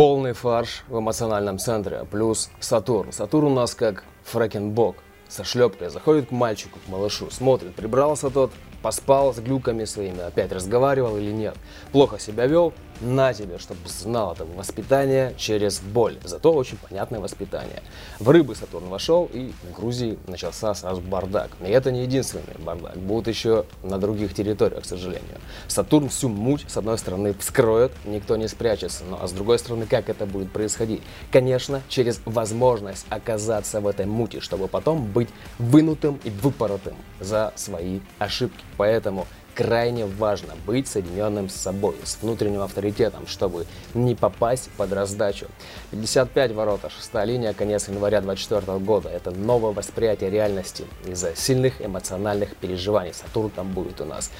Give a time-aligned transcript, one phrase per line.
[0.00, 3.12] Полный фарш в эмоциональном центре, плюс Сатурн.
[3.12, 4.96] Сатурн у нас как фрэкенбок
[5.28, 8.50] со шлепкой заходит к мальчику, к малышу, смотрит, прибрался тот,
[8.80, 11.54] поспал с глюками своими, опять разговаривал или нет,
[11.92, 16.18] плохо себя вел, на тебе, чтобы знал это воспитание через боль.
[16.24, 17.82] Зато очень понятное воспитание.
[18.18, 21.50] В рыбы Сатурн вошел, и в Грузии начался сразу бардак.
[21.60, 22.96] И это не единственный бардак.
[22.96, 25.38] Будут еще на других территориях, к сожалению.
[25.68, 29.04] Сатурн всю муть, с одной стороны, вскроет, никто не спрячется.
[29.08, 31.02] Ну а с другой стороны, как это будет происходить?
[31.32, 35.28] Конечно, через возможность оказаться в этой мути, чтобы потом быть
[35.58, 38.64] вынутым и выпоротым за свои ошибки.
[38.76, 39.26] Поэтому
[39.60, 45.48] крайне важно быть соединенным с собой, с внутренним авторитетом, чтобы не попасть под раздачу.
[45.90, 49.10] 55 ворота, шестая линия, конец января 24 года.
[49.10, 53.12] Это новое восприятие реальности из-за сильных эмоциональных переживаний.
[53.12, 54.30] Сатурн там будет у нас.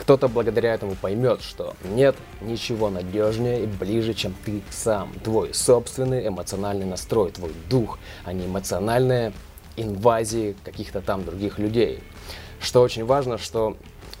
[0.00, 5.10] Кто-то благодаря этому поймет, что нет ничего надежнее и ближе, чем ты сам.
[5.24, 9.32] Твой собственный эмоциональный настрой, твой дух, а не эмоциональные
[9.76, 12.02] инвазии каких-то там других людей.
[12.60, 13.76] Что очень важно, что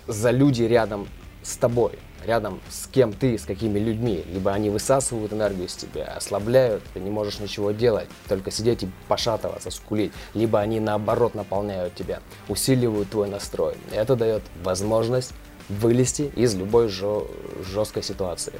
[0.06, 1.08] за люди рядом
[1.42, 4.24] с тобой, рядом с кем ты, с какими людьми.
[4.32, 8.88] Либо они высасывают энергию из тебя, ослабляют, ты не можешь ничего делать, только сидеть и
[9.08, 10.12] пошатываться, скулить.
[10.32, 13.76] Либо они наоборот наполняют тебя, усиливают твой настрой.
[13.92, 15.32] Это дает возможность
[15.68, 18.54] вылезти из любой жесткой ситуации.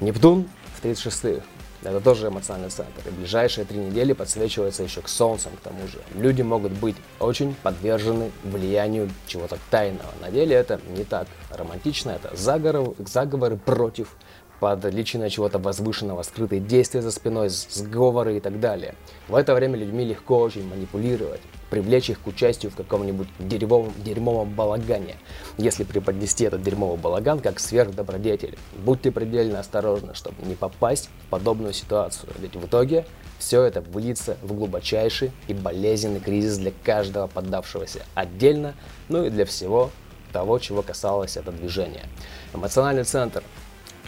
[0.00, 1.42] Нептун в 36
[1.82, 3.06] это тоже эмоциональный центр.
[3.06, 5.98] И ближайшие три недели подсвечивается еще к солнцам, к тому же.
[6.14, 10.10] Люди могут быть очень подвержены влиянию чего-то тайного.
[10.20, 14.14] На деле это не так романтично, это заговоры, заговоры против
[14.60, 18.94] под личиной чего-то возвышенного, скрытые действия за спиной, сговоры и так далее.
[19.26, 24.50] В это время людьми легко очень манипулировать привлечь их к участию в каком-нибудь дерьмовом, дерьмовом
[24.50, 25.16] балагане,
[25.56, 28.58] если преподнести этот дерьмовый балаган как сверхдобродетель.
[28.76, 33.06] Будьте предельно осторожны, чтобы не попасть в подобную ситуацию, ведь в итоге
[33.38, 38.74] все это выльется в глубочайший и болезненный кризис для каждого поддавшегося отдельно,
[39.08, 39.90] ну и для всего
[40.32, 42.04] того, чего касалось это движение.
[42.52, 43.42] Эмоциональный центр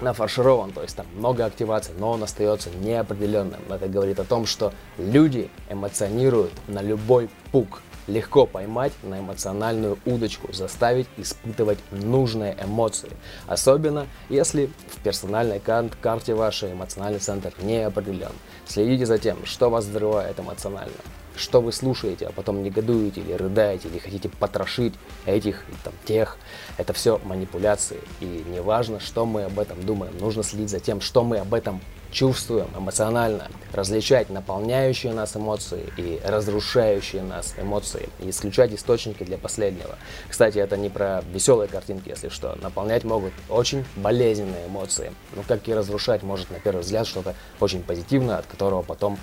[0.02, 3.60] нафарширован, то есть там много активаций, но он остается неопределенным.
[3.68, 7.82] Это говорит о том, что люди эмоционируют на любой пук.
[8.06, 13.10] Легко поймать на эмоциональную удочку, заставить испытывать нужные эмоции.
[13.46, 18.32] Особенно, если в персональной карте вашей эмоциональный центр не определен.
[18.66, 20.92] Следите за тем, что вас взрывает эмоционально
[21.36, 24.94] что вы слушаете, а потом негодуете или рыдаете, или хотите потрошить
[25.26, 26.36] этих и там тех.
[26.76, 28.00] Это все манипуляции.
[28.20, 30.12] И не важно, что мы об этом думаем.
[30.18, 31.80] Нужно следить за тем, что мы об этом
[32.12, 39.98] чувствуем эмоционально, различать наполняющие нас эмоции и разрушающие нас эмоции, и исключать источники для последнего.
[40.28, 42.56] Кстати, это не про веселые картинки, если что.
[42.62, 45.12] Наполнять могут очень болезненные эмоции.
[45.34, 49.18] Но как и разрушать может на первый взгляд что-то очень позитивное, от которого потом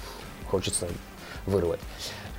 [0.50, 0.88] хочется
[1.46, 1.80] вырвать.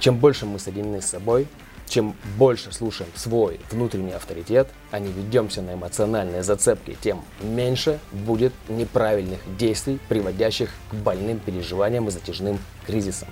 [0.01, 1.47] Чем больше мы соединены с собой,
[1.91, 8.53] чем больше слушаем свой внутренний авторитет, а не ведемся на эмоциональные зацепки, тем меньше будет
[8.69, 13.29] неправильных действий, приводящих к больным переживаниям и затяжным кризисам.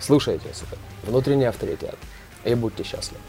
[0.00, 1.96] Слушайте себя, внутренний авторитет,
[2.44, 3.20] и будьте счастливы.